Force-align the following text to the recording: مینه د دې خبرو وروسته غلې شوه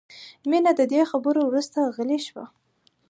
مینه 0.49 0.71
د 0.79 0.81
دې 0.91 1.01
خبرو 1.11 1.41
وروسته 1.45 1.79
غلې 1.95 2.19
شوه 2.27 2.45